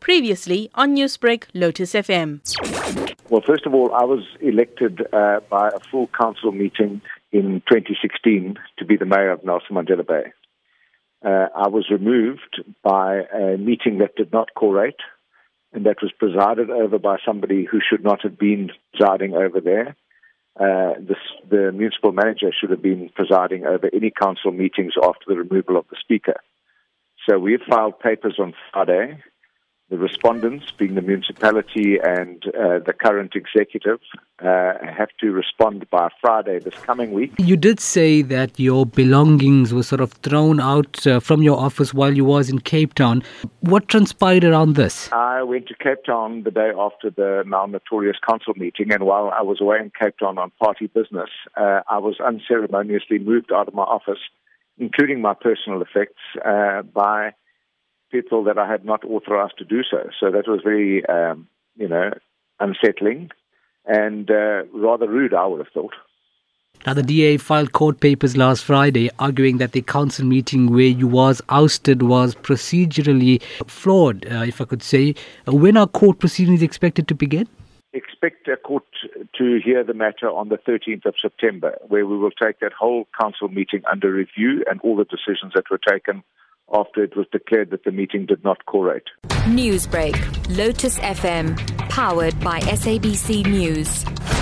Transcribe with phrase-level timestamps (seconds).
[0.00, 2.40] Previously on Newsbreak, Lotus FM.
[3.30, 7.00] Well, first of all, I was elected uh, by a full council meeting
[7.32, 10.32] in 2016 to be the mayor of Nelson Mandela Bay.
[11.24, 15.00] Uh, I was removed by a meeting that did not quorate
[15.72, 19.96] and that was presided over by somebody who should not have been presiding over there.
[20.58, 21.18] Uh, this,
[21.48, 25.86] the municipal manager should have been presiding over any council meetings after the removal of
[25.90, 26.40] the speaker.
[27.28, 29.22] So we filed papers on Friday
[29.90, 33.98] the respondents, being the municipality and uh, the current executive,
[34.40, 37.32] uh, have to respond by Friday this coming week.
[37.38, 41.92] You did say that your belongings were sort of thrown out uh, from your office
[41.92, 43.24] while you was in Cape Town.
[43.60, 45.10] What transpired around this?
[45.12, 49.32] I went to Cape Town the day after the now notorious council meeting, and while
[49.36, 53.66] I was away in Cape Town on party business, uh, I was unceremoniously moved out
[53.66, 54.20] of my office,
[54.78, 57.32] including my personal effects, uh, by
[58.10, 60.10] people that I had not authorized to do so.
[60.18, 62.10] So that was very, um, you know,
[62.58, 63.30] unsettling
[63.86, 65.94] and uh, rather rude, I would have thought.
[66.86, 71.06] Now, the DA filed court papers last Friday arguing that the council meeting where you
[71.06, 75.14] was ousted was procedurally flawed, uh, if I could say.
[75.46, 77.46] Uh, when are court proceedings expected to begin?
[77.92, 78.84] Expect a court
[79.36, 83.06] to hear the matter on the 13th of September, where we will take that whole
[83.20, 86.22] council meeting under review and all the decisions that were taken
[86.72, 89.04] after it was declared that the meeting did not quorate.
[89.46, 91.56] Newsbreak, Lotus FM,
[91.88, 94.39] powered by SABC News.